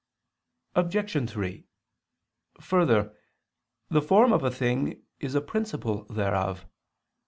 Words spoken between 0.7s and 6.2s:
Obj. 3: Further, the form of a thing is a principle